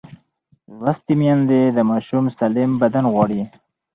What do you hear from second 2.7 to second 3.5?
بدن غواړي.